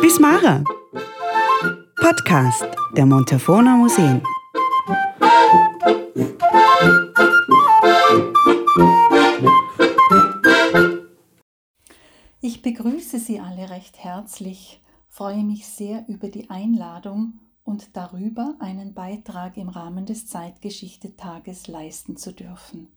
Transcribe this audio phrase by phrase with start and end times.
[0.00, 0.64] Bismara.
[2.00, 2.66] Podcast
[2.96, 4.22] der Montafona Museen.
[12.40, 18.94] Ich begrüße Sie alle recht herzlich, freue mich sehr über die Einladung und darüber, einen
[18.94, 22.88] Beitrag im Rahmen des Zeitgeschichte-Tages leisten zu dürfen.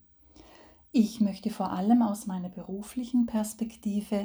[0.90, 4.24] Ich möchte vor allem aus meiner beruflichen Perspektive,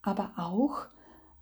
[0.00, 0.86] aber auch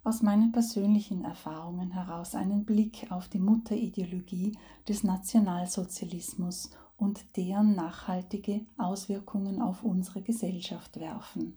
[0.05, 8.67] aus meinen persönlichen Erfahrungen heraus einen Blick auf die Mutterideologie des Nationalsozialismus und deren nachhaltige
[8.77, 11.57] Auswirkungen auf unsere Gesellschaft werfen.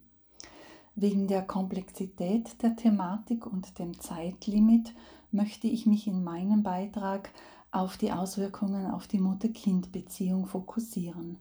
[0.95, 4.94] Wegen der Komplexität der Thematik und dem Zeitlimit
[5.31, 7.31] möchte ich mich in meinem Beitrag
[7.72, 11.38] auf die Auswirkungen auf die Mutter-Kind-Beziehung fokussieren.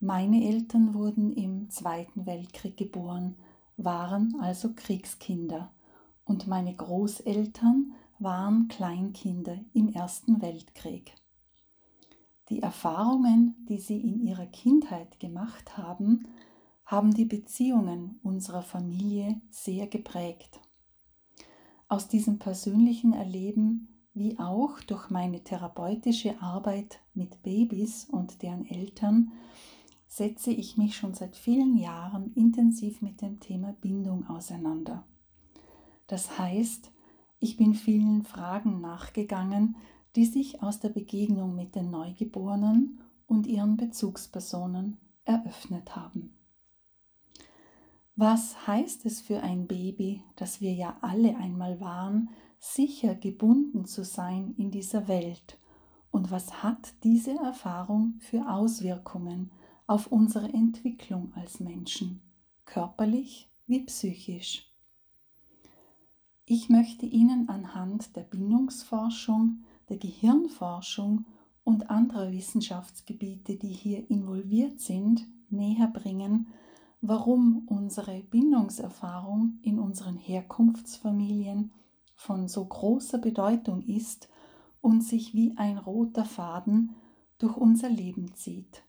[0.00, 3.36] Meine Eltern wurden im Zweiten Weltkrieg geboren,
[3.76, 5.70] waren also Kriegskinder
[6.24, 11.14] und meine Großeltern waren Kleinkinder im Ersten Weltkrieg.
[12.48, 16.28] Die Erfahrungen, die sie in ihrer Kindheit gemacht haben,
[16.84, 20.60] haben die Beziehungen unserer Familie sehr geprägt.
[21.88, 29.32] Aus diesem persönlichen Erleben wie auch durch meine therapeutische Arbeit mit Babys und deren Eltern
[30.06, 35.06] setze ich mich schon seit vielen Jahren intensiv mit dem Thema Bindung auseinander.
[36.12, 36.92] Das heißt,
[37.38, 39.76] ich bin vielen Fragen nachgegangen,
[40.14, 46.34] die sich aus der Begegnung mit den Neugeborenen und ihren Bezugspersonen eröffnet haben.
[48.14, 54.04] Was heißt es für ein Baby, das wir ja alle einmal waren, sicher gebunden zu
[54.04, 55.56] sein in dieser Welt?
[56.10, 59.50] Und was hat diese Erfahrung für Auswirkungen
[59.86, 62.20] auf unsere Entwicklung als Menschen,
[62.66, 64.71] körperlich wie psychisch.
[66.44, 71.26] Ich möchte Ihnen anhand der Bindungsforschung, der Gehirnforschung
[71.62, 76.48] und anderer Wissenschaftsgebiete, die hier involviert sind, näher bringen,
[77.00, 81.72] warum unsere Bindungserfahrung in unseren Herkunftsfamilien
[82.14, 84.28] von so großer Bedeutung ist
[84.80, 86.96] und sich wie ein roter Faden
[87.38, 88.82] durch unser Leben zieht.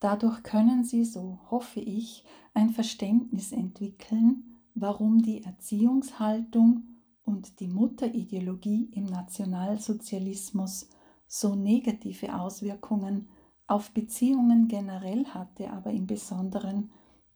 [0.00, 6.82] Dadurch können Sie, so hoffe ich, ein Verständnis entwickeln, warum die Erziehungshaltung
[7.24, 10.88] und die Mutterideologie im Nationalsozialismus
[11.26, 13.28] so negative Auswirkungen
[13.66, 16.90] auf Beziehungen generell hatte, aber im Besonderen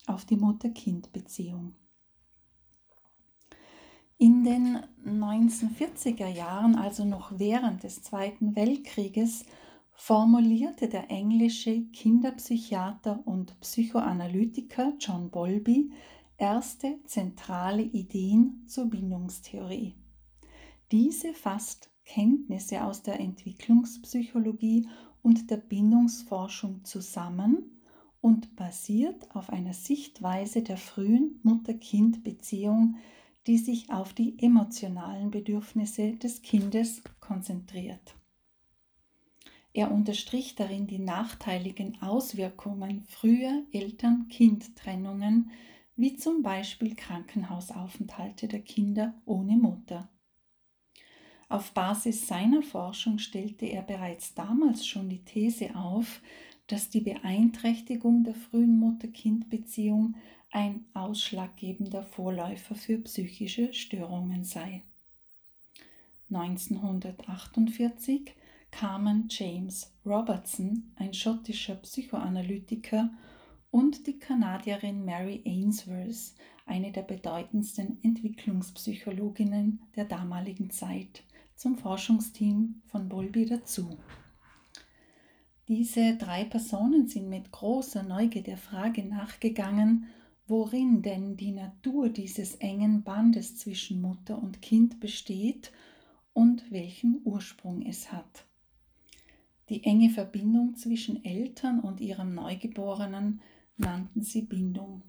[0.06, 1.74] auf die Mutter-Kind-Beziehung.
[4.18, 9.44] In den 1940er Jahren, also noch während des Zweiten Weltkrieges,
[9.92, 15.92] formulierte der englische Kinderpsychiater und Psychoanalytiker John Bowlby
[16.38, 19.94] erste zentrale Ideen zur Bindungstheorie.
[20.92, 24.88] Diese fasst Kenntnisse aus der Entwicklungspsychologie
[25.20, 27.82] und der Bindungsforschung zusammen
[28.20, 32.96] und basiert auf einer Sichtweise der frühen Mutter-Kind-Beziehung,
[33.46, 38.14] die sich auf die emotionalen Bedürfnisse des Kindes konzentriert.
[39.72, 45.50] Er unterstrich darin die nachteiligen Auswirkungen früher Eltern-Kind-Trennungen,
[45.98, 50.08] wie zum Beispiel Krankenhausaufenthalte der Kinder ohne Mutter.
[51.48, 56.20] Auf Basis seiner Forschung stellte er bereits damals schon die These auf,
[56.68, 60.14] dass die Beeinträchtigung der frühen Mutter-Kind-Beziehung
[60.52, 64.84] ein ausschlaggebender Vorläufer für psychische Störungen sei.
[66.30, 68.36] 1948
[68.70, 73.10] kamen James Robertson, ein schottischer Psychoanalytiker,
[73.70, 76.34] und die Kanadierin Mary Ainsworth,
[76.66, 81.22] eine der bedeutendsten Entwicklungspsychologinnen der damaligen Zeit,
[81.54, 83.98] zum Forschungsteam von Bowlby dazu.
[85.66, 90.06] Diese drei Personen sind mit großer Neugier der Frage nachgegangen,
[90.46, 95.70] worin denn die Natur dieses engen Bandes zwischen Mutter und Kind besteht
[96.32, 98.46] und welchen Ursprung es hat.
[99.68, 103.42] Die enge Verbindung zwischen Eltern und ihrem Neugeborenen
[103.78, 105.02] nannten sie Bindung.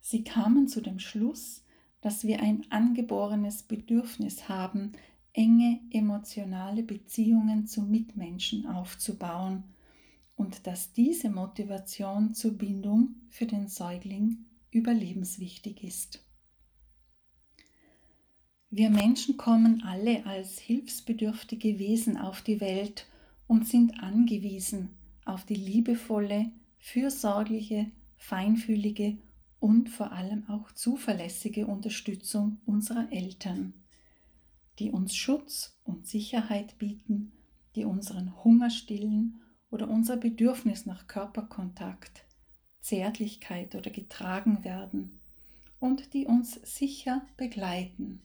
[0.00, 1.64] Sie kamen zu dem Schluss,
[2.00, 4.92] dass wir ein angeborenes Bedürfnis haben,
[5.32, 9.64] enge emotionale Beziehungen zu Mitmenschen aufzubauen
[10.34, 16.24] und dass diese Motivation zur Bindung für den Säugling überlebenswichtig ist.
[18.70, 23.06] Wir Menschen kommen alle als hilfsbedürftige Wesen auf die Welt
[23.48, 29.18] und sind angewiesen auf die liebevolle, fürsorgliche, feinfühlige
[29.60, 33.74] und vor allem auch zuverlässige Unterstützung unserer Eltern,
[34.78, 37.32] die uns Schutz und Sicherheit bieten,
[37.76, 42.24] die unseren Hunger stillen oder unser Bedürfnis nach Körperkontakt,
[42.80, 45.20] Zärtlichkeit oder getragen werden
[45.78, 48.22] und die uns sicher begleiten.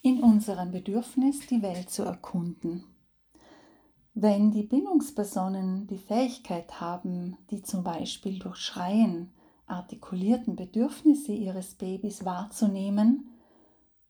[0.00, 2.84] In unserem Bedürfnis, die Welt zu erkunden.
[4.20, 9.30] Wenn die Bindungspersonen die Fähigkeit haben, die zum Beispiel durch Schreien
[9.68, 13.30] artikulierten Bedürfnisse ihres Babys wahrzunehmen,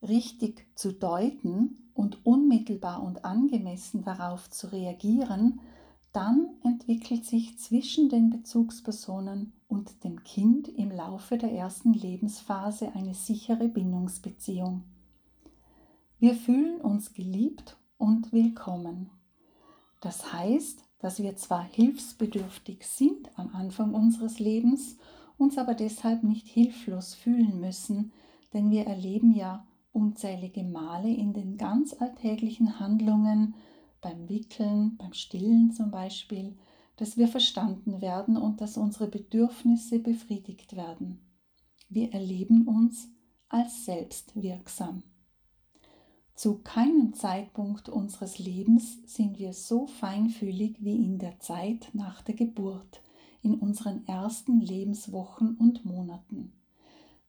[0.01, 5.59] richtig zu deuten und unmittelbar und angemessen darauf zu reagieren,
[6.11, 13.13] dann entwickelt sich zwischen den Bezugspersonen und dem Kind im Laufe der ersten Lebensphase eine
[13.13, 14.81] sichere Bindungsbeziehung.
[16.17, 19.11] Wir fühlen uns geliebt und willkommen.
[19.99, 24.97] Das heißt, dass wir zwar hilfsbedürftig sind am Anfang unseres Lebens,
[25.37, 28.11] uns aber deshalb nicht hilflos fühlen müssen,
[28.53, 33.55] denn wir erleben ja unzählige Male in den ganz alltäglichen Handlungen,
[34.01, 36.57] beim Wickeln, beim Stillen zum Beispiel,
[36.95, 41.19] dass wir verstanden werden und dass unsere Bedürfnisse befriedigt werden.
[41.89, 43.09] Wir erleben uns
[43.47, 45.03] als selbstwirksam.
[46.39, 52.33] Zu keinem Zeitpunkt unseres Lebens sind wir so feinfühlig wie in der Zeit nach der
[52.33, 53.01] Geburt,
[53.41, 56.53] in unseren ersten Lebenswochen und Monaten.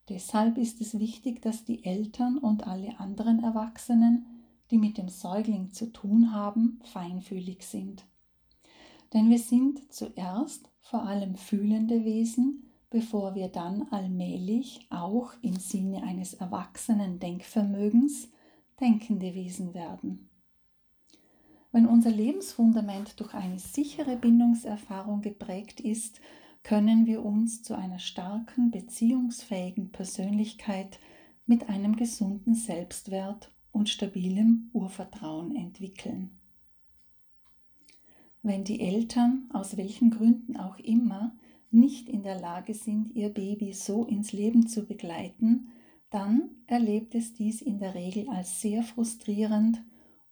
[0.09, 5.73] Deshalb ist es wichtig, dass die Eltern und alle anderen Erwachsenen, die mit dem Säugling
[5.73, 8.05] zu tun haben, feinfühlig sind.
[9.13, 16.05] Denn wir sind zuerst vor allem fühlende Wesen, bevor wir dann allmählich auch im Sinne
[16.05, 18.29] eines erwachsenen Denkvermögens
[18.81, 20.29] denkende Wesen werden.
[21.73, 26.21] Wenn unser Lebensfundament durch eine sichere Bindungserfahrung geprägt ist,
[26.63, 30.99] können wir uns zu einer starken, beziehungsfähigen Persönlichkeit
[31.47, 36.39] mit einem gesunden Selbstwert und stabilem Urvertrauen entwickeln.
[38.43, 41.37] Wenn die Eltern, aus welchen Gründen auch immer,
[41.71, 45.69] nicht in der Lage sind, ihr Baby so ins Leben zu begleiten,
[46.11, 49.83] dann erlebt es dies in der Regel als sehr frustrierend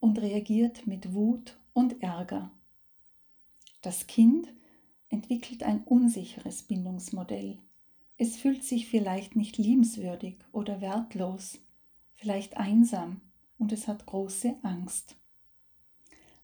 [0.01, 2.51] und reagiert mit Wut und Ärger.
[3.81, 4.49] Das Kind
[5.09, 7.59] entwickelt ein unsicheres Bindungsmodell.
[8.17, 11.61] Es fühlt sich vielleicht nicht liebenswürdig oder wertlos,
[12.15, 13.21] vielleicht einsam
[13.59, 15.17] und es hat große Angst.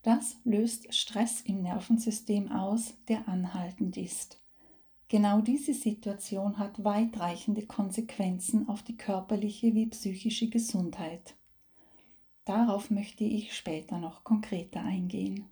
[0.02, 4.44] Das löst Stress im Nervensystem aus, der anhaltend ist.
[5.14, 11.37] Genau diese Situation hat weitreichende Konsequenzen auf die körperliche wie psychische Gesundheit.
[12.44, 15.44] Darauf möchte ich später noch konkreter eingehen.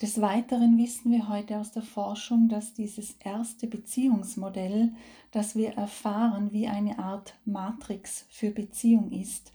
[0.00, 4.94] Des Weiteren wissen wir heute aus der Forschung, dass dieses erste Beziehungsmodell,
[5.32, 9.52] das wir erfahren, wie eine Art Matrix für Beziehung ist,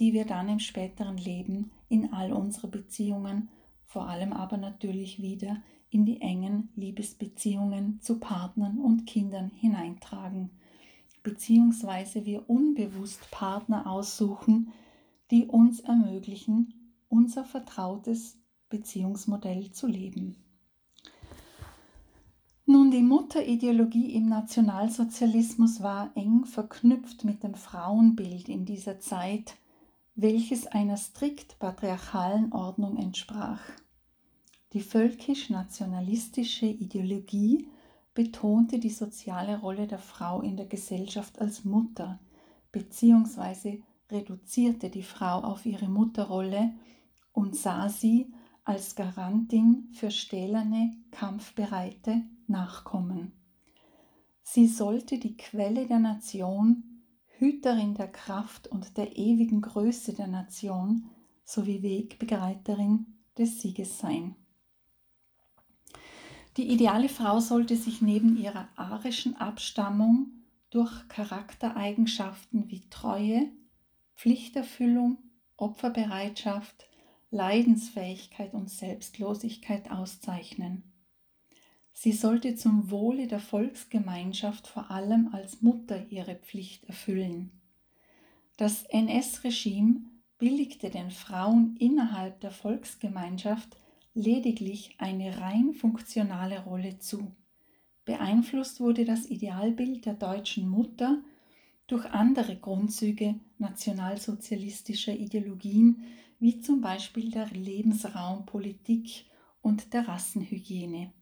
[0.00, 3.50] die wir dann im späteren Leben in all unsere Beziehungen,
[3.84, 10.50] vor allem aber natürlich wieder in die engen Liebesbeziehungen zu Partnern und Kindern hineintragen,
[11.22, 14.72] beziehungsweise wir unbewusst Partner aussuchen,
[15.30, 16.74] die uns ermöglichen,
[17.08, 18.38] unser vertrautes
[18.68, 20.36] Beziehungsmodell zu leben.
[22.66, 29.56] Nun, die Mutterideologie im Nationalsozialismus war eng verknüpft mit dem Frauenbild in dieser Zeit,
[30.14, 33.60] welches einer strikt patriarchalen Ordnung entsprach.
[34.72, 37.66] Die völkisch-nationalistische Ideologie
[38.14, 42.20] betonte die soziale Rolle der Frau in der Gesellschaft als Mutter
[42.70, 43.82] bzw.
[44.10, 46.72] reduzierte die Frau auf ihre Mutterrolle
[47.32, 53.32] und sah sie als Garantin für stählerne, kampfbereite Nachkommen.
[54.42, 57.02] Sie sollte die Quelle der Nation,
[57.38, 61.06] Hüterin der Kraft und der ewigen Größe der Nation
[61.44, 64.36] sowie Wegbegleiterin des Sieges sein.
[66.56, 70.32] Die ideale Frau sollte sich neben ihrer arischen Abstammung
[70.70, 73.48] durch Charaktereigenschaften wie Treue,
[74.16, 75.18] Pflichterfüllung,
[75.56, 76.88] Opferbereitschaft,
[77.30, 80.82] Leidensfähigkeit und Selbstlosigkeit auszeichnen.
[81.92, 87.50] Sie sollte zum Wohle der Volksgemeinschaft vor allem als Mutter ihre Pflicht erfüllen.
[88.56, 90.00] Das NS-Regime
[90.38, 93.76] billigte den Frauen innerhalb der Volksgemeinschaft
[94.14, 97.34] lediglich eine rein funktionale Rolle zu.
[98.04, 101.22] Beeinflusst wurde das Idealbild der deutschen Mutter
[101.86, 106.04] durch andere Grundzüge nationalsozialistischer Ideologien,
[106.38, 109.26] wie zum Beispiel der Lebensraumpolitik
[109.60, 111.12] und der Rassenhygiene.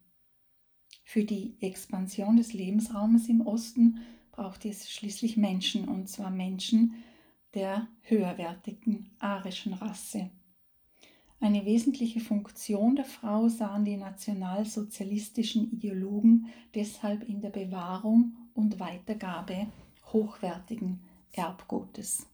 [1.03, 3.99] Für die Expansion des Lebensraumes im Osten
[4.31, 6.93] braucht es schließlich Menschen, und zwar Menschen
[7.53, 10.29] der höherwertigen arischen Rasse.
[11.41, 19.67] Eine wesentliche Funktion der Frau sahen die nationalsozialistischen Ideologen deshalb in der Bewahrung und Weitergabe
[20.11, 20.99] hochwertigen
[21.31, 22.25] Erbgutes.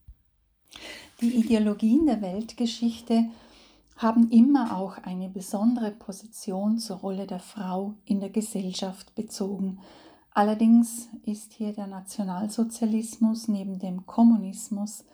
[1.22, 3.26] Die Ideologien der Weltgeschichte
[3.96, 9.80] haben immer auch eine besondere Position zur Rolle der Frau in der Gesellschaft bezogen.
[10.32, 15.06] Allerdings ist hier der Nationalsozialismus neben dem Kommunismus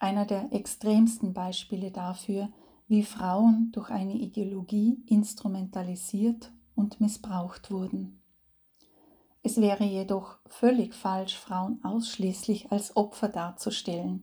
[0.00, 2.48] einer der extremsten Beispiele dafür,
[2.86, 8.20] wie Frauen durch eine Ideologie instrumentalisiert und missbraucht wurden.
[9.42, 14.22] Es wäre jedoch völlig falsch, Frauen ausschließlich als Opfer darzustellen.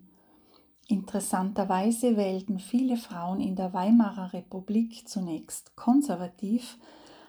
[0.87, 6.77] Interessanterweise wählten viele Frauen in der Weimarer Republik zunächst konservativ,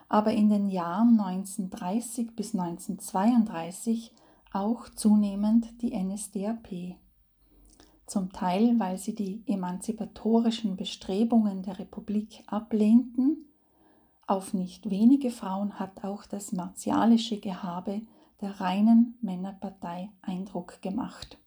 [0.09, 4.13] aber in den Jahren 1930 bis 1932
[4.53, 6.97] auch zunehmend die NSDAP.
[8.13, 13.47] Zum Teil, weil sie die emanzipatorischen Bestrebungen der Republik ablehnten,
[14.27, 18.03] auf nicht wenige Frauen hat auch das martialische Gehabe
[18.43, 21.39] der reinen Männerpartei Eindruck gemacht.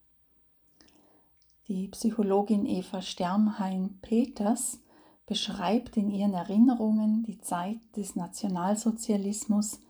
[1.67, 4.79] Die Psychologin Eva Sternheim-Peters
[5.27, 9.81] beschreibt in ihren Erinnerungen die Zeit des Nationalsozialismus,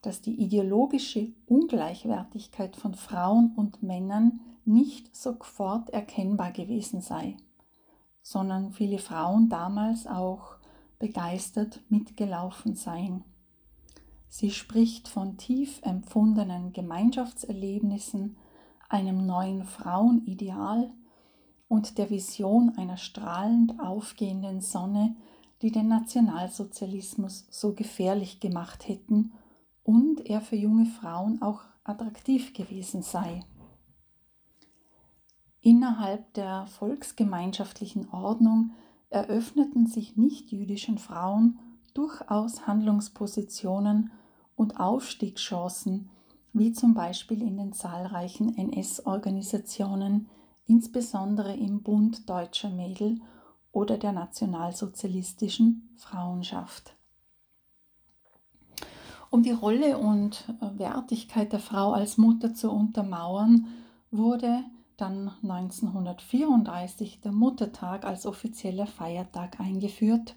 [0.00, 7.36] dass die ideologische Ungleichwertigkeit von Frauen und Männern nicht sofort erkennbar gewesen sei,
[8.22, 10.56] sondern viele Frauen damals auch
[10.98, 13.24] begeistert mitgelaufen seien.
[14.28, 18.36] Sie spricht von tief empfundenen Gemeinschaftserlebnissen,
[18.90, 20.90] einem neuen Frauenideal
[21.68, 25.16] und der Vision einer strahlend aufgehenden Sonne,
[25.62, 29.32] die den Nationalsozialismus so gefährlich gemacht hätten
[29.82, 33.44] und er für junge Frauen auch attraktiv gewesen sei.
[35.60, 38.72] Innerhalb der volksgemeinschaftlichen Ordnung
[39.10, 41.58] eröffneten sich nichtjüdischen Frauen
[41.94, 44.12] durchaus Handlungspositionen
[44.54, 46.10] und Aufstiegschancen,
[46.52, 50.28] wie zum Beispiel in den zahlreichen NS-Organisationen,
[50.66, 53.20] insbesondere im Bund deutscher Mädel
[53.72, 56.94] oder der nationalsozialistischen Frauenschaft.
[59.30, 60.44] Um die Rolle und
[60.76, 63.66] Wertigkeit der Frau als Mutter zu untermauern,
[64.10, 64.64] wurde
[64.98, 70.36] dann 1934 der Muttertag als offizieller Feiertag eingeführt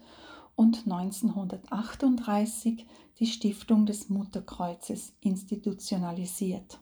[0.54, 2.86] und 1938
[3.18, 6.78] die Stiftung des Mutterkreuzes institutionalisiert.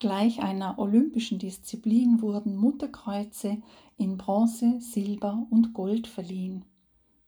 [0.00, 3.62] Gleich einer olympischen Disziplin wurden Mutterkreuze
[3.96, 6.64] in Bronze, Silber und Gold verliehen.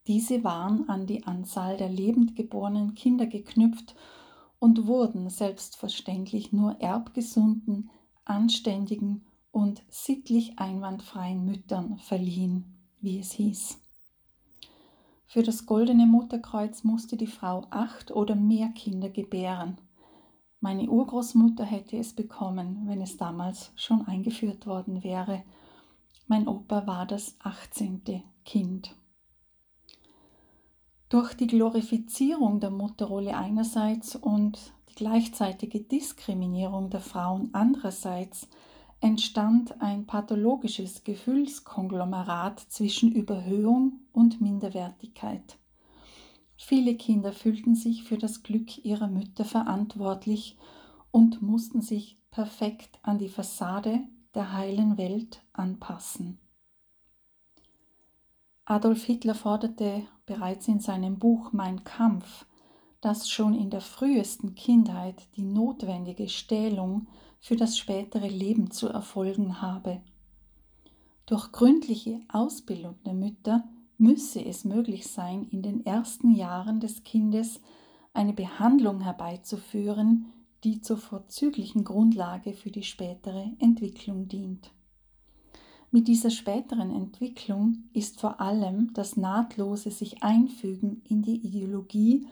[0.07, 3.95] Diese waren an die Anzahl der lebend geborenen Kinder geknüpft
[4.59, 7.89] und wurden selbstverständlich nur erbgesunden,
[8.25, 13.79] anständigen und sittlich einwandfreien Müttern verliehen, wie es hieß.
[15.27, 19.79] Für das goldene Mutterkreuz musste die Frau acht oder mehr Kinder gebären.
[20.59, 25.43] Meine Urgroßmutter hätte es bekommen, wenn es damals schon eingeführt worden wäre.
[26.27, 28.23] Mein Opa war das 18.
[28.45, 28.95] Kind.
[31.09, 38.47] Durch die Glorifizierung der Mutterrolle einerseits und gleichzeitige Diskriminierung der Frauen andererseits
[39.01, 45.57] entstand ein pathologisches Gefühlskonglomerat zwischen Überhöhung und Minderwertigkeit.
[46.57, 50.57] Viele Kinder fühlten sich für das Glück ihrer Mütter verantwortlich
[51.11, 53.99] und mussten sich perfekt an die Fassade
[54.33, 56.39] der heilen Welt anpassen.
[58.65, 62.45] Adolf Hitler forderte bereits in seinem Buch Mein Kampf,
[63.05, 67.05] dass schon in der frühesten Kindheit die notwendige Stählung
[67.39, 70.01] für das spätere Leben zu erfolgen habe.
[71.27, 73.63] Durch gründliche Ausbildung der Mütter
[73.99, 77.61] müsse es möglich sein, in den ersten Jahren des Kindes
[78.15, 80.25] eine Behandlung herbeizuführen,
[80.63, 84.71] die zur vorzüglichen Grundlage für die spätere Entwicklung dient.
[85.91, 92.25] Mit dieser späteren Entwicklung ist vor allem das nahtlose sich einfügen in die Ideologie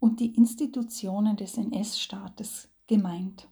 [0.00, 3.48] und die Institutionen des NS-Staates gemeint.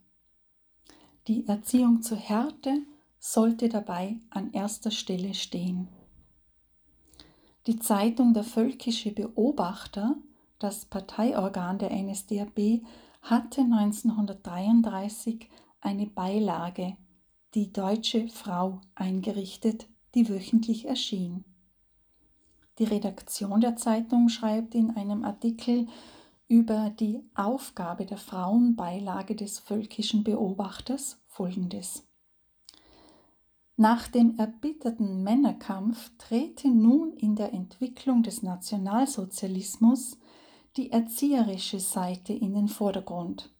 [1.26, 2.82] Die Erziehung zur Härte
[3.18, 5.88] sollte dabei an erster Stelle stehen.
[7.66, 10.16] Die Zeitung Der Völkische Beobachter,
[10.58, 12.82] das Parteiorgan der NSDAP,
[13.22, 15.48] hatte 1933
[15.80, 16.98] eine Beilage,
[17.54, 21.44] die Deutsche Frau, eingerichtet, die wöchentlich erschien.
[22.78, 25.86] Die Redaktion der Zeitung schreibt in einem Artikel
[26.48, 32.06] über die Aufgabe der Frauenbeilage des völkischen Beobachters folgendes.
[33.76, 40.18] Nach dem erbitterten Männerkampf trete nun in der Entwicklung des Nationalsozialismus
[40.76, 43.52] die erzieherische Seite in den Vordergrund.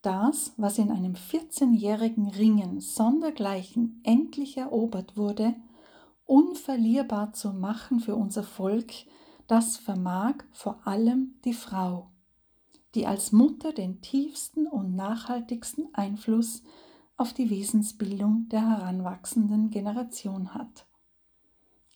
[0.00, 5.54] Das, was in einem 14-jährigen Ringen sondergleichen endlich erobert wurde,
[6.24, 8.92] unverlierbar zu machen für unser Volk,
[9.46, 12.11] das vermag vor allem die Frau,
[12.94, 16.62] die als Mutter den tiefsten und nachhaltigsten Einfluss
[17.16, 20.86] auf die Wesensbildung der heranwachsenden Generation hat.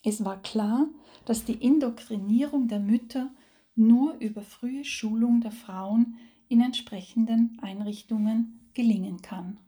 [0.05, 0.87] Es war klar,
[1.25, 3.31] dass die Indoktrinierung der Mütter
[3.75, 6.17] nur über frühe Schulung der Frauen
[6.49, 9.59] in entsprechenden Einrichtungen gelingen kann.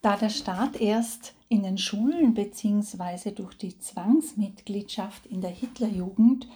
[0.00, 3.32] Da der Staat erst in den Schulen bzw.
[3.32, 6.48] durch die Zwangsmitgliedschaft in der Hitlerjugend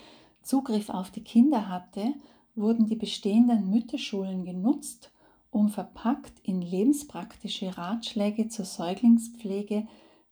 [0.42, 2.14] Zugriff auf die Kinder hatte,
[2.54, 5.10] wurden die bestehenden Mütterschulen genutzt,
[5.50, 9.86] um verpackt in lebenspraktische Ratschläge zur Säuglingspflege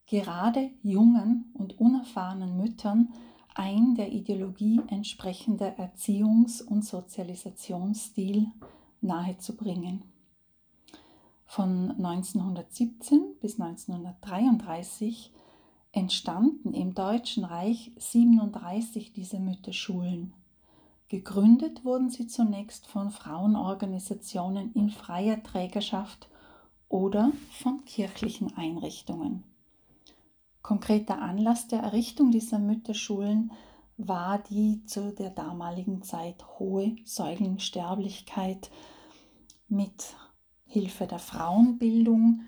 [0.06, 3.12] gerade jungen und unerfahrenen Müttern
[3.54, 8.46] ein der Ideologie entsprechender Erziehungs- und Sozialisationsstil
[9.00, 10.04] nahezubringen.
[11.46, 15.32] Von 1917 bis 1933
[15.92, 20.32] entstanden im Deutschen Reich 37 dieser Mütterschulen.
[21.11, 26.29] Gegründet wurden sie zunächst von Frauenorganisationen in freier Trägerschaft
[26.88, 29.43] oder von kirchlichen Einrichtungen.
[30.62, 33.50] Konkreter Anlass der Errichtung dieser Mütterschulen
[33.97, 38.71] war die zu der damaligen Zeit hohe Säuglingssterblichkeit.
[39.67, 40.14] Mit
[40.64, 42.43] Hilfe der Frauenbildung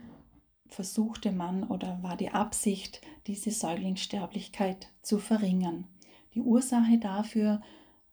[0.68, 5.88] versuchte man oder war die Absicht, diese Säuglingssterblichkeit zu verringern.
[6.34, 7.60] Die Ursache dafür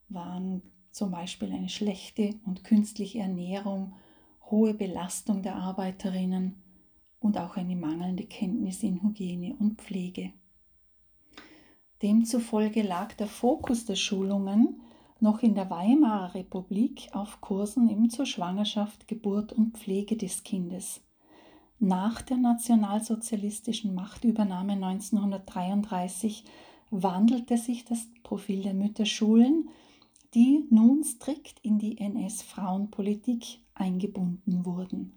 [0.10, 0.62] waren
[0.92, 3.94] zum Beispiel eine schlechte und künstliche Ernährung,
[4.50, 6.62] hohe Belastung der Arbeiterinnen,
[7.20, 10.32] und auch eine mangelnde Kenntnis in Hygiene und Pflege.
[12.02, 14.82] Demzufolge lag der Fokus der Schulungen
[15.20, 21.02] noch in der Weimarer Republik auf Kursen eben zur Schwangerschaft, Geburt und Pflege des Kindes.
[21.78, 26.46] Nach der nationalsozialistischen Machtübernahme 1933
[26.90, 29.70] wandelte sich das Profil der Mütterschulen,
[30.34, 35.14] die nun strikt in die NS-Frauenpolitik eingebunden wurden.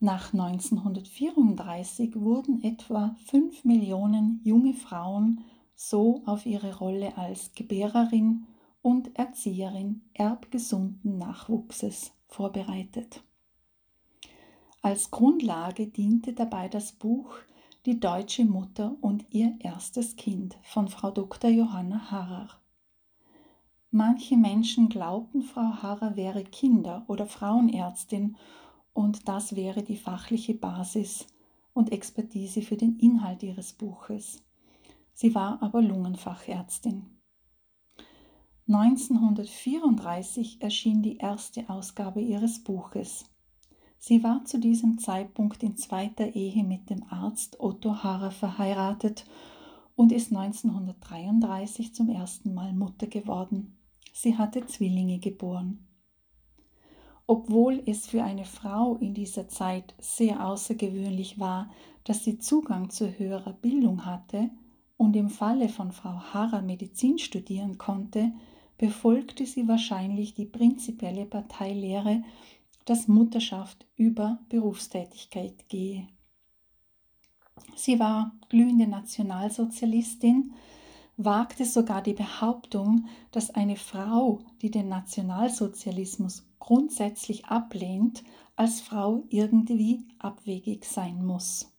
[0.00, 5.42] Nach 1934 wurden etwa 5 Millionen junge Frauen
[5.74, 8.46] so auf ihre Rolle als Gebärerin
[8.80, 13.24] und Erzieherin erbgesunden Nachwuchses vorbereitet.
[14.82, 17.34] Als Grundlage diente dabei das Buch
[17.86, 21.50] Die deutsche Mutter und ihr erstes Kind von Frau Dr.
[21.50, 22.50] Johanna Harrer.
[23.90, 28.36] Manche Menschen glaubten, Frau Harrer wäre Kinder- oder Frauenärztin
[28.92, 31.26] und das wäre die fachliche Basis
[31.72, 34.42] und Expertise für den Inhalt ihres Buches.
[35.14, 37.06] Sie war aber Lungenfachärztin.
[38.66, 43.24] 1934 erschien die erste Ausgabe ihres Buches.
[43.96, 49.24] Sie war zu diesem Zeitpunkt in zweiter Ehe mit dem Arzt Otto Harrer verheiratet
[49.96, 53.77] und ist 1933 zum ersten Mal Mutter geworden.
[54.20, 55.78] Sie hatte Zwillinge geboren.
[57.28, 61.70] Obwohl es für eine Frau in dieser Zeit sehr außergewöhnlich war,
[62.02, 64.50] dass sie Zugang zu höherer Bildung hatte
[64.96, 68.32] und im Falle von Frau Harrer Medizin studieren konnte,
[68.76, 72.24] befolgte sie wahrscheinlich die prinzipielle Parteilehre,
[72.86, 76.08] dass Mutterschaft über Berufstätigkeit gehe.
[77.76, 80.54] Sie war glühende Nationalsozialistin,
[81.18, 88.22] wagte sogar die Behauptung, dass eine Frau, die den Nationalsozialismus grundsätzlich ablehnt,
[88.54, 91.74] als Frau irgendwie abwegig sein muss.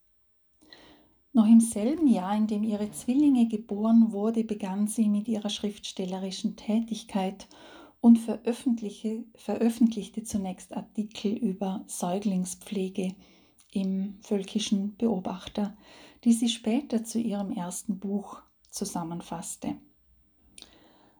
[1.32, 6.58] Noch im selben Jahr, in dem ihre Zwillinge geboren wurde, begann sie mit ihrer schriftstellerischen
[6.58, 7.47] Tätigkeit
[8.02, 9.23] und veröffentlichte,
[10.23, 13.15] zunächst Artikel über Säuglingspflege
[13.71, 15.78] im Völkischen Beobachter,
[16.25, 19.75] die sie später zu ihrem ersten Buch zusammenfasste.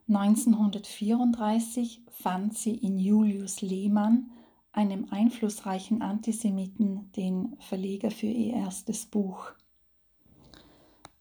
[0.08, 4.30] 1934 fand sie in Julius Lehmann,
[4.72, 9.52] einem einflussreichen Antisemiten, den Verleger für ihr erstes Buch.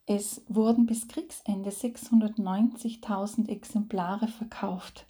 [0.08, 5.06] Es wurden bis Kriegsende 690.000 Exemplare verkauft.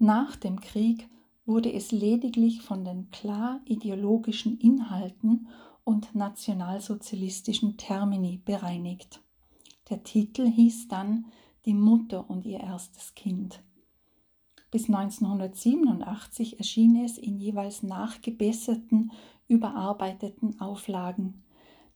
[0.00, 1.08] Nach dem Krieg
[1.46, 5.46] wurde es lediglich von den klar ideologischen Inhalten
[5.84, 9.20] und nationalsozialistischen Termini bereinigt.
[9.90, 11.26] Der Titel hieß dann
[11.64, 13.62] Die Mutter und ihr erstes Kind.
[14.70, 19.12] Bis 1987 erschien es in jeweils nachgebesserten,
[19.46, 21.42] überarbeiteten Auflagen.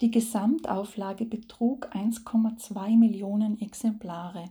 [0.03, 4.51] Die Gesamtauflage betrug 1,2 Millionen Exemplare.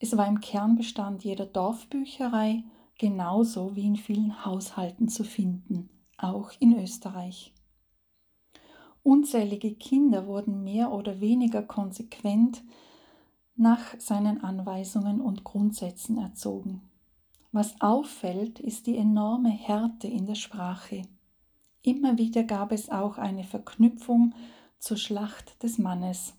[0.00, 2.64] Es war im Kernbestand jeder Dorfbücherei,
[2.98, 7.54] genauso wie in vielen Haushalten zu finden, auch in Österreich.
[9.02, 12.62] Unzählige Kinder wurden mehr oder weniger konsequent
[13.56, 16.82] nach seinen Anweisungen und Grundsätzen erzogen.
[17.52, 21.02] Was auffällt, ist die enorme Härte in der Sprache.
[21.82, 24.34] Immer wieder gab es auch eine Verknüpfung
[24.78, 26.34] zur Schlacht des Mannes.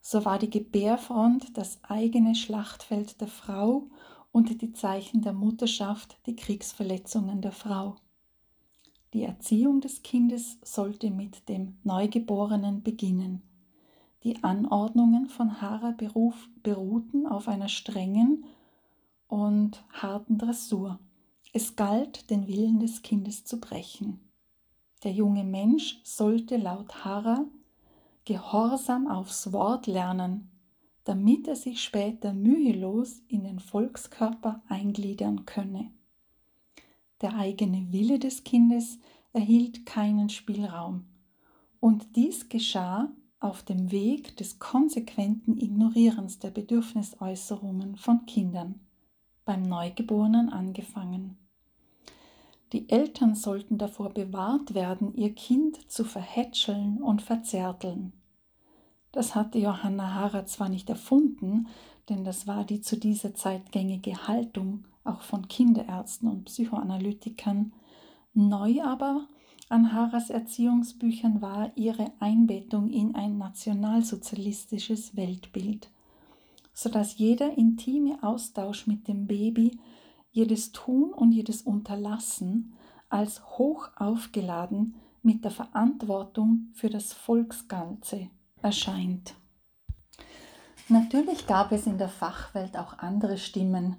[0.00, 3.88] So war die Gebärfront das eigene Schlachtfeld der Frau
[4.32, 7.96] und die Zeichen der Mutterschaft die Kriegsverletzungen der Frau.
[9.12, 13.42] Die Erziehung des Kindes sollte mit dem Neugeborenen beginnen.
[14.22, 18.44] Die Anordnungen von Hara beruf, beruhten auf einer strengen
[19.26, 21.00] und harten Dressur.
[21.52, 24.20] Es galt, den Willen des Kindes zu brechen.
[25.02, 27.46] Der junge Mensch sollte laut Harrer
[28.26, 30.50] Gehorsam aufs Wort lernen,
[31.04, 35.90] damit er sich später mühelos in den Volkskörper eingliedern könne.
[37.20, 38.98] Der eigene Wille des Kindes
[39.32, 41.04] erhielt keinen Spielraum,
[41.78, 48.80] und dies geschah auf dem Weg des konsequenten Ignorierens der Bedürfnisäußerungen von Kindern,
[49.44, 51.38] beim Neugeborenen angefangen.
[52.72, 58.12] Die Eltern sollten davor bewahrt werden, ihr Kind zu verhätscheln und verzärteln.
[59.12, 61.66] Das hatte Johanna Hara zwar nicht erfunden,
[62.08, 67.72] denn das war die zu dieser Zeit gängige Haltung auch von Kinderärzten und Psychoanalytikern.
[68.34, 69.26] Neu aber
[69.68, 75.90] an Haras Erziehungsbüchern war ihre Einbettung in ein nationalsozialistisches Weltbild,
[76.72, 79.78] sodass jeder intime Austausch mit dem Baby
[80.32, 82.74] jedes Tun und jedes Unterlassen
[83.08, 88.28] als hoch aufgeladen mit der Verantwortung für das Volksganze
[88.62, 89.34] erscheint.
[90.88, 93.96] Natürlich gab es in der Fachwelt auch andere Stimmen,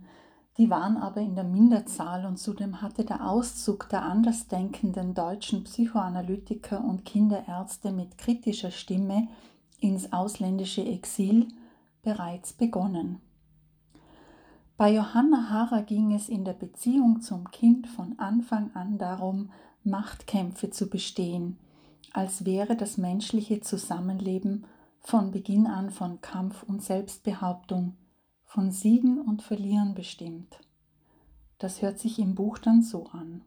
[0.57, 6.83] die waren aber in der Minderzahl und zudem hatte der Auszug der andersdenkenden deutschen Psychoanalytiker
[6.83, 9.27] und Kinderärzte mit kritischer Stimme
[9.79, 11.47] ins ausländische Exil
[12.03, 13.21] bereits begonnen.
[14.77, 19.51] Bei Johanna Hara ging es in der Beziehung zum Kind von Anfang an darum,
[19.83, 21.57] Machtkämpfe zu bestehen,
[22.13, 24.65] als wäre das menschliche Zusammenleben
[24.99, 27.95] von Beginn an von Kampf und Selbstbehauptung,
[28.51, 30.59] von Siegen und Verlieren bestimmt.
[31.57, 33.43] Das hört sich im Buch dann so an.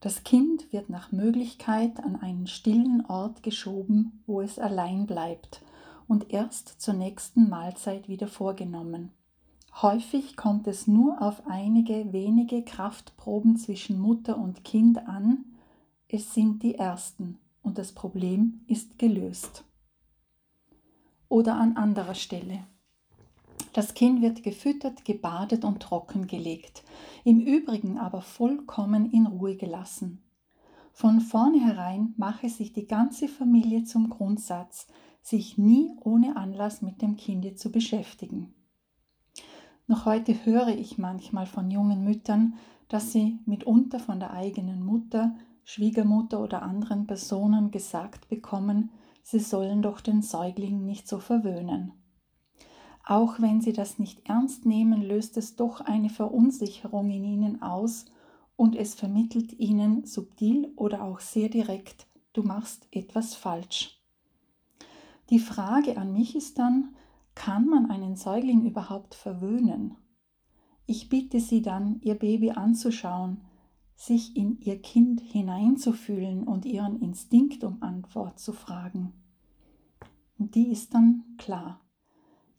[0.00, 5.62] Das Kind wird nach Möglichkeit an einen stillen Ort geschoben, wo es allein bleibt
[6.08, 9.12] und erst zur nächsten Mahlzeit wieder vorgenommen.
[9.80, 15.44] Häufig kommt es nur auf einige wenige Kraftproben zwischen Mutter und Kind an.
[16.08, 19.62] Es sind die ersten und das Problem ist gelöst.
[21.28, 22.66] Oder an anderer Stelle.
[23.78, 26.82] Das Kind wird gefüttert, gebadet und trockengelegt,
[27.22, 30.24] im Übrigen aber vollkommen in Ruhe gelassen.
[30.90, 34.88] Von vornherein mache sich die ganze Familie zum Grundsatz,
[35.22, 38.52] sich nie ohne Anlass mit dem Kinde zu beschäftigen.
[39.86, 42.54] Noch heute höre ich manchmal von jungen Müttern,
[42.88, 48.90] dass sie mitunter von der eigenen Mutter, Schwiegermutter oder anderen Personen gesagt bekommen,
[49.22, 51.92] sie sollen doch den Säugling nicht so verwöhnen.
[53.10, 58.04] Auch wenn sie das nicht ernst nehmen, löst es doch eine Verunsicherung in ihnen aus
[58.54, 63.98] und es vermittelt ihnen subtil oder auch sehr direkt, du machst etwas falsch.
[65.30, 66.94] Die Frage an mich ist dann,
[67.34, 69.94] kann man einen Säugling überhaupt verwöhnen?
[70.84, 73.40] Ich bitte Sie dann, Ihr Baby anzuschauen,
[73.96, 79.14] sich in Ihr Kind hineinzufühlen und Ihren Instinkt um Antwort zu fragen.
[80.38, 81.80] Und die ist dann klar.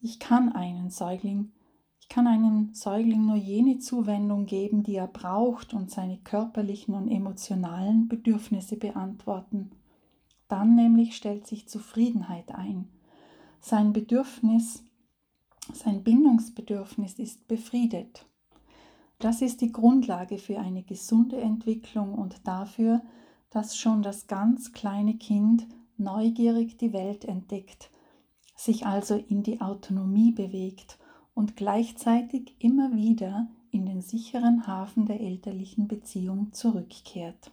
[0.01, 1.51] Ich kann einen Säugling,
[1.99, 7.09] ich kann einem Säugling nur jene Zuwendung geben, die er braucht und seine körperlichen und
[7.09, 9.71] emotionalen Bedürfnisse beantworten.
[10.47, 12.87] Dann nämlich stellt sich Zufriedenheit ein
[13.61, 14.83] sein Bedürfnis,
[15.73, 18.25] sein Bindungsbedürfnis ist befriedet.
[19.19, 23.01] Das ist die Grundlage für eine gesunde Entwicklung und dafür,
[23.49, 27.91] dass schon das ganz kleine Kind neugierig die Welt entdeckt,
[28.59, 30.99] sich also in die Autonomie bewegt
[31.33, 37.51] und gleichzeitig immer wieder in den sicheren Hafen der elterlichen Beziehung zurückkehrt.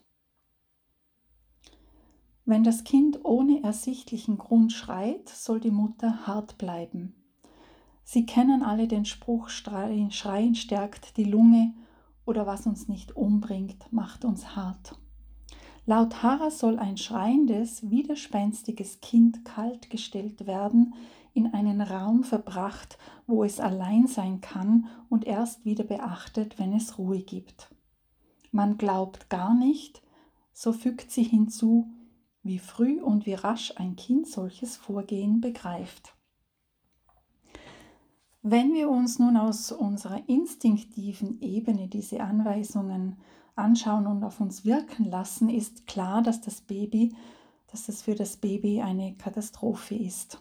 [2.45, 7.15] Wenn das Kind ohne ersichtlichen Grund schreit, soll die Mutter hart bleiben.
[8.03, 11.73] Sie kennen alle den Spruch, Schreien, stärkt die Lunge
[12.25, 14.97] oder was uns nicht umbringt, macht uns hart.
[15.89, 20.95] Laut Hara soll ein schreiendes, widerspenstiges Kind kaltgestellt werden,
[21.33, 26.99] in einen Raum verbracht, wo es allein sein kann und erst wieder beachtet, wenn es
[26.99, 27.71] Ruhe gibt.
[28.51, 30.03] Man glaubt gar nicht,
[30.53, 31.89] so fügt sie hinzu,
[32.43, 36.15] wie früh und wie rasch ein Kind solches Vorgehen begreift.
[38.43, 43.19] Wenn wir uns nun aus unserer instinktiven Ebene diese Anweisungen
[43.57, 47.15] anschauen und auf uns wirken lassen, ist klar, dass das Baby,
[47.69, 50.41] dass es für das Baby eine Katastrophe ist.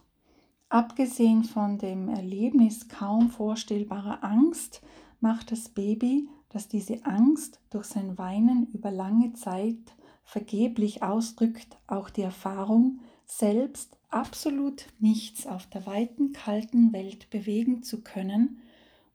[0.69, 4.81] Abgesehen von dem Erlebnis kaum vorstellbarer Angst,
[5.19, 12.09] macht das Baby, das diese Angst durch sein Weinen über lange Zeit vergeblich ausdrückt, auch
[12.09, 18.59] die Erfahrung, selbst absolut nichts auf der weiten, kalten Welt bewegen zu können,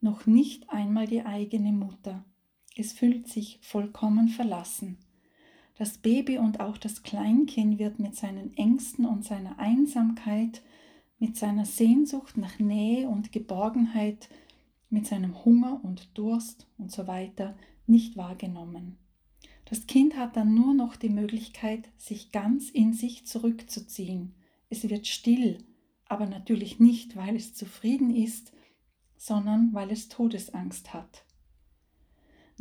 [0.00, 2.24] noch nicht einmal die eigene Mutter.
[2.76, 4.98] Es fühlt sich vollkommen verlassen.
[5.76, 10.62] Das Baby und auch das Kleinkind wird mit seinen Ängsten und seiner Einsamkeit,
[11.18, 14.28] mit seiner Sehnsucht nach Nähe und Geborgenheit,
[14.88, 17.56] mit seinem Hunger und Durst und so weiter
[17.87, 18.98] nicht wahrgenommen.
[19.64, 24.35] Das Kind hat dann nur noch die Möglichkeit, sich ganz in sich zurückzuziehen.
[24.68, 25.64] Es wird still,
[26.06, 28.52] aber natürlich nicht, weil es zufrieden ist,
[29.16, 31.24] sondern weil es Todesangst hat.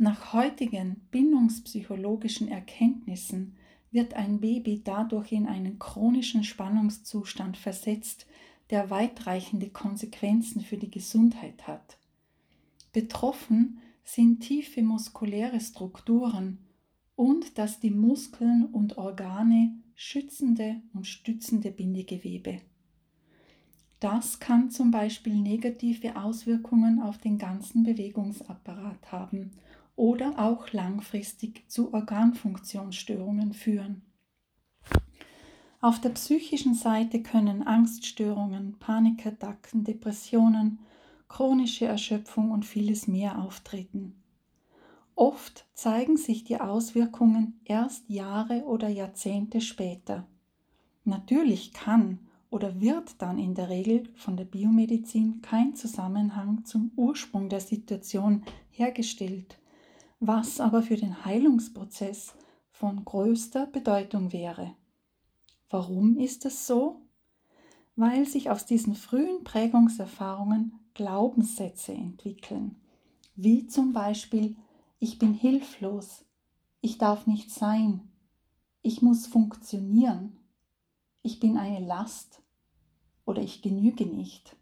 [0.02, 3.58] Nach heutigen bindungspsychologischen Erkenntnissen
[3.90, 8.26] wird ein Baby dadurch in einen chronischen Spannungszustand versetzt,
[8.70, 11.98] der weitreichende Konsequenzen für die Gesundheit hat.
[12.94, 16.64] Betroffen sind tiefe muskuläre Strukturen,
[17.14, 22.62] und dass die Muskeln und Organe schützende und stützende Bindegewebe.
[23.98, 29.50] Das kann zum Beispiel negative Auswirkungen auf den ganzen Bewegungsapparat haben
[30.00, 34.00] oder auch langfristig zu Organfunktionsstörungen führen.
[35.82, 40.78] Auf der psychischen Seite können Angststörungen, Panikattacken, Depressionen,
[41.28, 44.14] chronische Erschöpfung und vieles mehr auftreten.
[45.16, 50.26] Oft zeigen sich die Auswirkungen erst Jahre oder Jahrzehnte später.
[51.04, 57.50] Natürlich kann oder wird dann in der Regel von der Biomedizin kein Zusammenhang zum Ursprung
[57.50, 59.59] der Situation hergestellt,
[60.20, 62.34] was aber für den Heilungsprozess
[62.70, 64.74] von größter Bedeutung wäre.
[65.70, 67.02] Warum ist es so?
[67.96, 72.76] Weil sich aus diesen frühen Prägungserfahrungen Glaubenssätze entwickeln,
[73.34, 74.56] wie zum Beispiel
[74.98, 76.26] ich bin hilflos.
[76.82, 78.02] Ich darf nicht sein.
[78.82, 80.36] Ich muss funktionieren.
[81.22, 82.42] Ich bin eine Last
[83.24, 84.56] oder ich genüge nicht.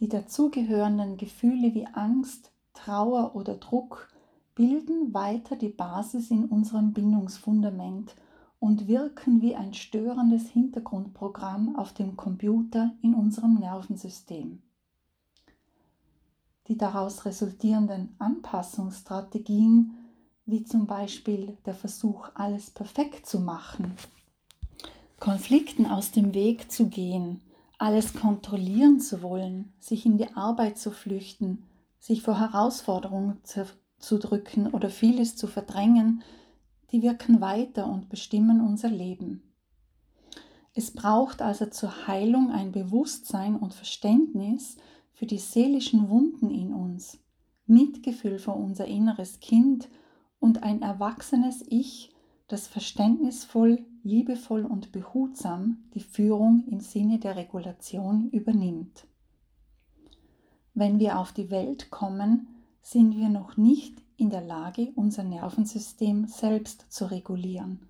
[0.00, 4.08] Die dazugehörenden Gefühle wie Angst, Trauer oder Druck
[4.54, 8.14] bilden weiter die Basis in unserem Bindungsfundament
[8.60, 14.62] und wirken wie ein störendes Hintergrundprogramm auf dem Computer in unserem Nervensystem.
[16.68, 19.94] Die daraus resultierenden Anpassungsstrategien,
[20.46, 23.96] wie zum Beispiel der Versuch, alles perfekt zu machen,
[25.18, 27.40] Konflikten aus dem Weg zu gehen,
[27.78, 31.64] alles kontrollieren zu wollen, sich in die Arbeit zu flüchten,
[32.02, 33.64] sich vor Herausforderungen zu,
[34.00, 36.24] zu drücken oder vieles zu verdrängen,
[36.90, 39.54] die wirken weiter und bestimmen unser Leben.
[40.74, 44.78] Es braucht also zur Heilung ein Bewusstsein und Verständnis
[45.12, 47.20] für die seelischen Wunden in uns,
[47.66, 49.88] Mitgefühl für unser inneres Kind
[50.40, 52.10] und ein erwachsenes Ich,
[52.48, 59.06] das verständnisvoll, liebevoll und behutsam die Führung im Sinne der Regulation übernimmt.
[60.74, 62.46] Wenn wir auf die Welt kommen,
[62.80, 67.80] sind wir noch nicht in der Lage, unser Nervensystem selbst zu regulieren.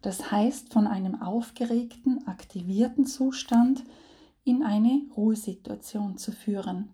[0.00, 3.82] Das heißt, von einem aufgeregten, aktivierten Zustand
[4.44, 6.90] in eine Ruhesituation zu führen.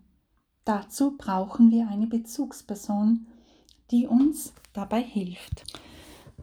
[0.63, 3.27] Dazu brauchen wir eine Bezugsperson,
[3.91, 5.63] die uns dabei hilft.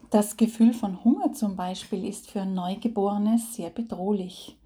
[0.09, 4.57] Das Gefühl von Hunger zum Beispiel ist für ein Neugeborenes sehr bedrohlich.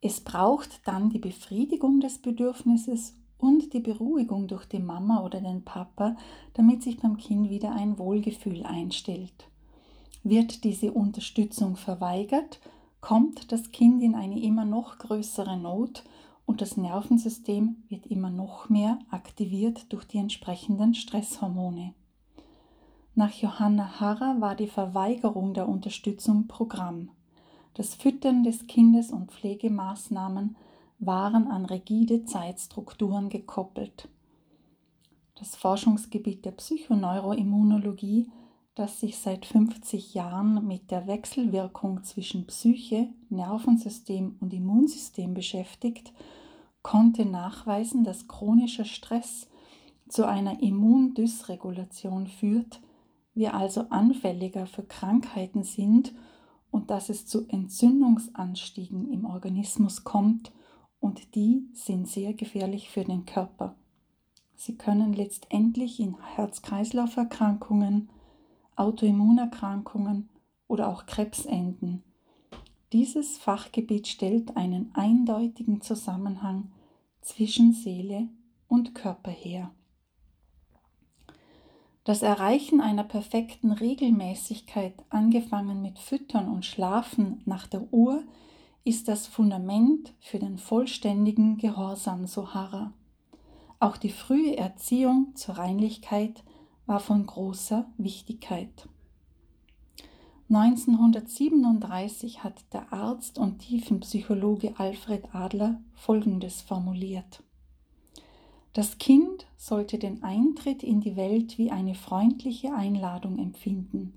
[0.00, 5.64] Es braucht dann die Befriedigung des Bedürfnisses und die Beruhigung durch die Mama oder den
[5.64, 6.16] Papa,
[6.54, 9.48] damit sich beim Kind wieder ein Wohlgefühl einstellt.
[10.22, 12.60] Wird diese Unterstützung verweigert,
[13.00, 16.04] kommt das Kind in eine immer noch größere Not
[16.46, 21.94] und das Nervensystem wird immer noch mehr aktiviert durch die entsprechenden Stresshormone.
[23.14, 27.10] Nach Johanna Harrer war die Verweigerung der Unterstützung Programm.
[27.74, 30.56] Das Füttern des Kindes und Pflegemaßnahmen
[31.06, 34.08] waren an rigide Zeitstrukturen gekoppelt.
[35.36, 38.30] Das Forschungsgebiet der Psychoneuroimmunologie,
[38.74, 46.12] das sich seit 50 Jahren mit der Wechselwirkung zwischen Psyche, Nervensystem und Immunsystem beschäftigt,
[46.82, 49.48] konnte nachweisen, dass chronischer Stress
[50.08, 52.80] zu einer Immundysregulation führt,
[53.34, 56.14] wir also anfälliger für Krankheiten sind
[56.70, 60.52] und dass es zu Entzündungsanstiegen im Organismus kommt
[61.04, 63.76] und die sind sehr gefährlich für den Körper.
[64.56, 68.08] Sie können letztendlich in Herz-Kreislauf-Erkrankungen,
[68.74, 70.30] Autoimmunerkrankungen
[70.66, 72.02] oder auch Krebs enden.
[72.94, 76.72] Dieses Fachgebiet stellt einen eindeutigen Zusammenhang
[77.20, 78.28] zwischen Seele
[78.66, 79.72] und Körper her.
[82.04, 88.24] Das Erreichen einer perfekten Regelmäßigkeit, angefangen mit Füttern und Schlafen nach der Uhr,
[88.84, 92.92] ist das Fundament für den vollständigen Gehorsam Sohara.
[93.80, 96.44] Auch die frühe Erziehung zur Reinlichkeit
[96.84, 98.88] war von großer Wichtigkeit.
[100.50, 107.42] 1937 hat der Arzt und Tiefenpsychologe Alfred Adler Folgendes formuliert.
[108.74, 114.12] Das Kind sollte den Eintritt in die Welt wie eine freundliche Einladung empfinden.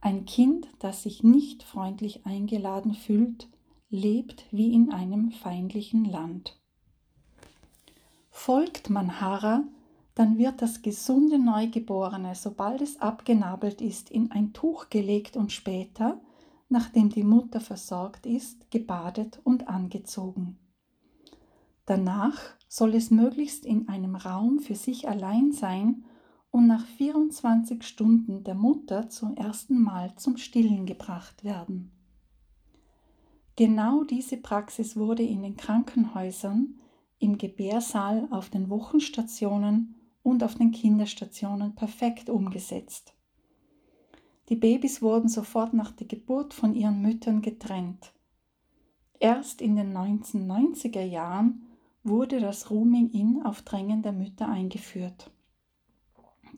[0.00, 3.48] Ein Kind, das sich nicht freundlich eingeladen fühlt,
[3.92, 6.58] lebt wie in einem feindlichen Land.
[8.30, 9.64] Folgt man Hara,
[10.14, 16.20] dann wird das gesunde Neugeborene, sobald es abgenabelt ist, in ein Tuch gelegt und später,
[16.70, 20.58] nachdem die Mutter versorgt ist, gebadet und angezogen.
[21.84, 26.04] Danach soll es möglichst in einem Raum für sich allein sein
[26.50, 31.90] und nach 24 Stunden der Mutter zum ersten Mal zum Stillen gebracht werden.
[33.56, 36.80] Genau diese Praxis wurde in den Krankenhäusern,
[37.18, 43.14] im Gebärsaal, auf den Wochenstationen und auf den Kinderstationen perfekt umgesetzt.
[44.48, 48.12] Die Babys wurden sofort nach der Geburt von ihren Müttern getrennt.
[49.18, 51.62] Erst in den 1990er Jahren
[52.02, 55.30] wurde das Rooming-In auf Drängen der Mütter eingeführt.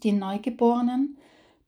[0.03, 1.19] Die Neugeborenen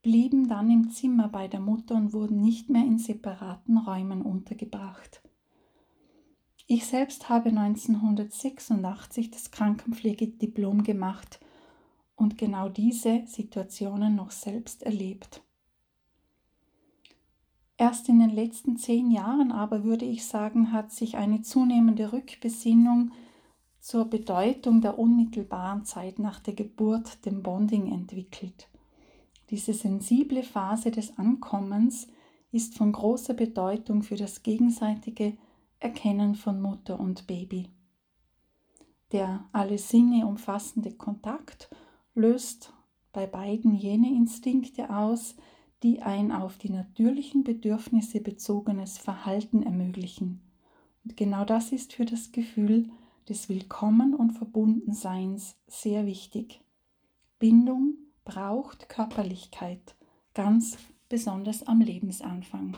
[0.07, 5.21] blieben dann im Zimmer bei der Mutter und wurden nicht mehr in separaten Räumen untergebracht.
[6.65, 11.41] Ich selbst habe 1986 das Krankenpflegediplom gemacht
[12.15, 15.41] und genau diese Situationen noch selbst erlebt.
[17.75, 23.11] Erst in den letzten zehn Jahren aber würde ich sagen, hat sich eine zunehmende Rückbesinnung
[23.81, 28.69] zur Bedeutung der unmittelbaren Zeit nach der Geburt, dem Bonding, entwickelt.
[29.49, 32.07] Diese sensible Phase des Ankommens
[32.51, 35.37] ist von großer Bedeutung für das gegenseitige
[35.79, 37.69] Erkennen von Mutter und Baby.
[39.11, 41.69] Der alle Sinne umfassende Kontakt
[42.13, 42.73] löst
[43.13, 45.35] bei beiden jene Instinkte aus,
[45.83, 50.41] die ein auf die natürlichen Bedürfnisse bezogenes Verhalten ermöglichen.
[51.03, 52.89] Und genau das ist für das Gefühl
[53.29, 56.61] des Willkommen und Verbundenseins sehr wichtig.
[57.39, 57.93] Bindung
[58.27, 59.95] braucht Körperlichkeit,
[60.33, 62.75] ganz besonders am Lebensanfang.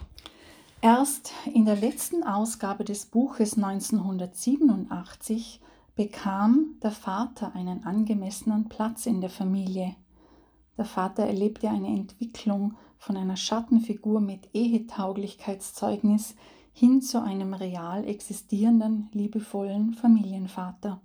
[0.80, 5.60] Erst in der letzten Ausgabe des Buches 1987
[5.96, 9.96] bekam der Vater einen angemessenen Platz in der Familie.
[10.78, 16.36] Der Vater erlebte eine Entwicklung von einer Schattenfigur mit Ehetauglichkeitszeugnis
[16.74, 21.02] hin zu einem real existierenden, liebevollen Familienvater.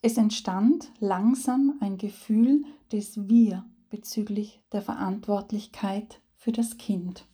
[0.00, 7.24] Es entstand langsam ein Gefühl des Wir bezüglich der Verantwortlichkeit für das Kind.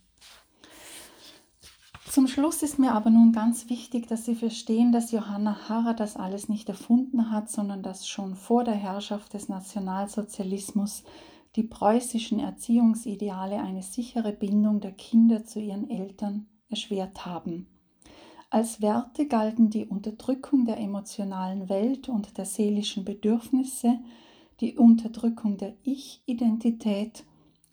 [2.11, 6.17] Zum Schluss ist mir aber nun ganz wichtig, dass Sie verstehen, dass Johanna Harrer das
[6.17, 11.03] alles nicht erfunden hat, sondern dass schon vor der Herrschaft des Nationalsozialismus
[11.57, 17.74] die preußischen Erziehungsideale eine sichere Bindung der Kinder zu ihren Eltern erschwert haben.
[18.55, 23.99] Als Werte galten die Unterdrückung der emotionalen Welt und der seelischen Bedürfnisse,
[24.61, 27.25] die Unterdrückung der Ich-Identität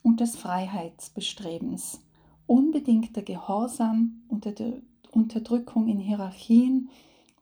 [0.02, 2.02] und des Freiheitsbestrebens
[2.48, 6.90] unbedingter Gehorsam unter der Unterdrückung in Hierarchien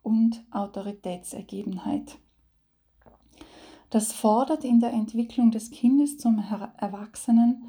[0.04, 2.18] und Autoritätsergebenheit.
[3.90, 6.44] Das fordert in der Entwicklung des Kindes zum
[6.76, 7.64] Erwachsenen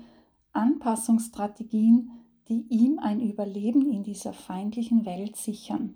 [0.53, 2.11] Anpassungsstrategien,
[2.51, 5.95] die ihm ein Überleben in dieser feindlichen Welt sichern.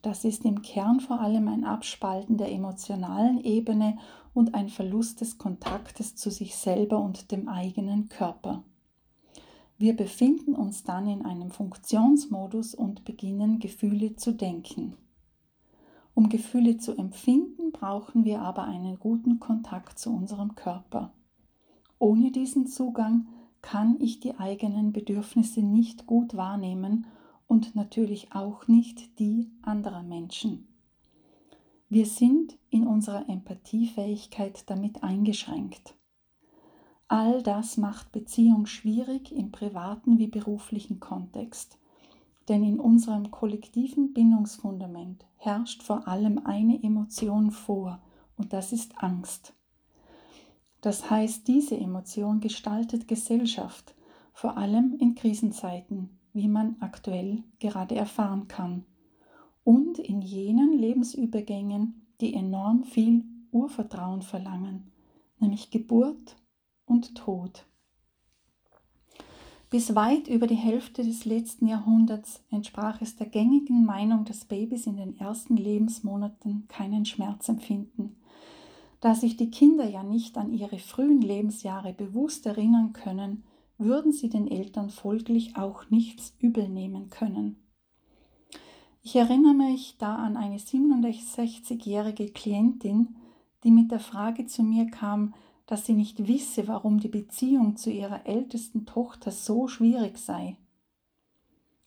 [0.00, 3.98] Das ist im Kern vor allem ein Abspalten der emotionalen Ebene
[4.32, 8.64] und ein Verlust des Kontaktes zu sich selber und dem eigenen Körper.
[9.76, 14.96] Wir befinden uns dann in einem Funktionsmodus und beginnen Gefühle zu denken.
[16.14, 21.12] Um Gefühle zu empfinden, brauchen wir aber einen guten Kontakt zu unserem Körper.
[21.98, 23.28] Ohne diesen Zugang
[23.62, 27.06] kann ich die eigenen Bedürfnisse nicht gut wahrnehmen
[27.46, 30.68] und natürlich auch nicht die anderer Menschen.
[31.88, 35.94] Wir sind in unserer Empathiefähigkeit damit eingeschränkt.
[37.08, 41.78] All das macht Beziehung schwierig im privaten wie beruflichen Kontext.
[42.48, 48.00] Denn in unserem kollektiven Bindungsfundament herrscht vor allem eine Emotion vor
[48.36, 49.54] und das ist Angst.
[50.80, 53.94] Das heißt, diese Emotion gestaltet Gesellschaft,
[54.32, 58.84] vor allem in Krisenzeiten, wie man aktuell gerade erfahren kann,
[59.64, 64.92] und in jenen Lebensübergängen, die enorm viel Urvertrauen verlangen,
[65.40, 66.36] nämlich Geburt
[66.86, 67.66] und Tod.
[69.70, 74.86] Bis weit über die Hälfte des letzten Jahrhunderts entsprach es der gängigen Meinung, dass Babys
[74.86, 78.16] in den ersten Lebensmonaten keinen Schmerz empfinden.
[79.00, 83.44] Da sich die Kinder ja nicht an ihre frühen Lebensjahre bewusst erinnern können,
[83.78, 87.62] würden sie den Eltern folglich auch nichts übel nehmen können.
[89.02, 93.16] Ich erinnere mich da an eine 67-jährige Klientin,
[93.62, 95.32] die mit der Frage zu mir kam,
[95.66, 100.56] dass sie nicht wisse, warum die Beziehung zu ihrer ältesten Tochter so schwierig sei.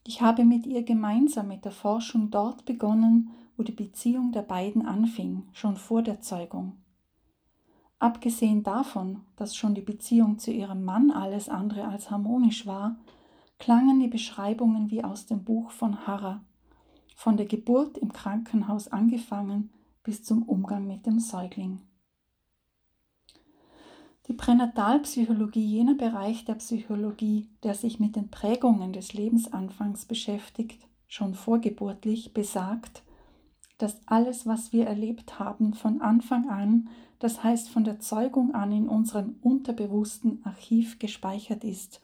[0.06, 4.86] Ich habe mit ihr gemeinsam mit der Forschung dort begonnen, wo die Beziehung der beiden
[4.86, 6.78] anfing, schon vor der Zeugung.
[8.02, 12.98] Abgesehen davon, dass schon die Beziehung zu ihrem Mann alles andere als harmonisch war,
[13.60, 16.42] klangen die Beschreibungen wie aus dem Buch von Harrer,
[17.16, 19.70] von der Geburt im Krankenhaus angefangen
[20.02, 21.80] bis zum Umgang mit dem Säugling.
[24.28, 31.36] Die Pränatalpsychologie, jener Bereich der Psychologie, der sich mit den Prägungen des Lebensanfangs beschäftigt, schon
[31.36, 33.04] vorgeburtlich, besagt,
[33.78, 36.90] dass alles, was wir erlebt haben, von Anfang an,
[37.22, 42.02] das heißt von der Zeugung an in unserem unterbewussten Archiv gespeichert ist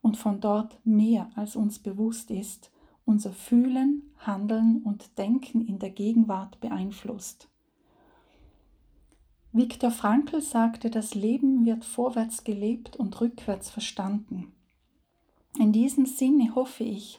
[0.00, 2.70] und von dort mehr als uns bewusst ist,
[3.04, 7.48] unser Fühlen, Handeln und Denken in der Gegenwart beeinflusst.
[9.52, 14.52] Viktor Frankl sagte, das Leben wird vorwärts gelebt und rückwärts verstanden.
[15.58, 17.18] In diesem Sinne hoffe ich,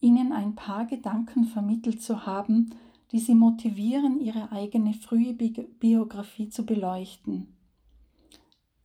[0.00, 2.70] Ihnen ein paar Gedanken vermittelt zu haben,
[3.12, 7.48] die Sie motivieren, Ihre eigene frühe Biografie zu beleuchten.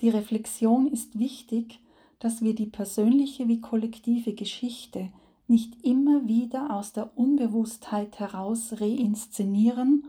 [0.02, 1.80] Die Reflexion ist wichtig,
[2.20, 5.10] dass wir die persönliche wie kollektive Geschichte
[5.48, 10.06] nicht immer wieder aus der Unbewusstheit heraus reinszenieren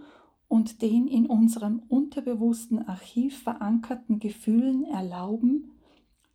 [0.49, 5.73] und den in unserem unterbewussten Archiv verankerten Gefühlen erlauben,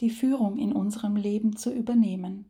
[0.02, 2.46] die Führung in unserem Leben zu übernehmen.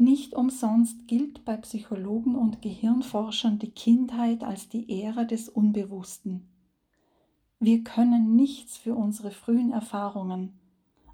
[0.00, 6.48] Nicht umsonst gilt bei Psychologen und Gehirnforschern die Kindheit als die Ära des Unbewussten.
[7.58, 10.58] Wir können nichts für unsere frühen Erfahrungen,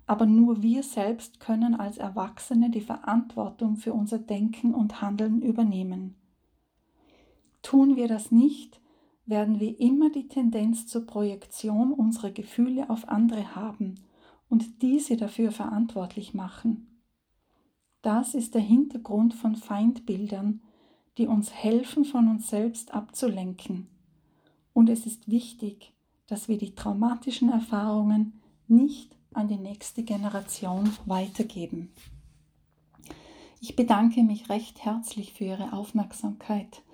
[0.07, 6.15] aber nur wir selbst können als Erwachsene die Verantwortung für unser Denken und Handeln übernehmen.
[7.63, 8.81] Tun wir das nicht,
[9.25, 13.97] werden wir immer die Tendenz zur Projektion unserer Gefühle auf andere haben
[14.49, 16.96] und diese dafür verantwortlich machen.
[18.07, 20.61] Das ist der Hintergrund von Feindbildern,
[21.19, 23.89] die uns helfen, von uns selbst abzulenken.
[24.73, 25.93] Und es ist wichtig,
[26.29, 31.91] dass wir die traumatischen Erfahrungen nicht an die nächste Generation weitergeben.
[33.61, 36.85] Ich bedanke mich recht herzlich für Ihre Aufmerksamkeit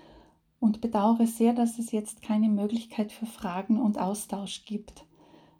[0.60, 5.04] und bedauere sehr, dass es jetzt keine Möglichkeit für Fragen und Austausch gibt.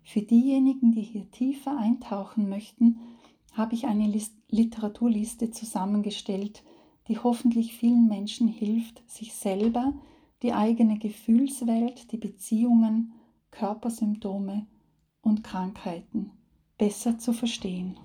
[0.03, 3.01] Für diejenigen, die hier tiefer eintauchen möchten,
[3.53, 4.13] habe ich eine
[4.49, 6.63] Literaturliste zusammengestellt,
[7.09, 9.93] die hoffentlich vielen Menschen hilft, sich selber,
[10.43, 13.13] die eigene Gefühlswelt, die Beziehungen,
[13.51, 14.67] Körpersymptome
[15.21, 16.31] und Krankheiten
[16.79, 17.97] besser zu verstehen.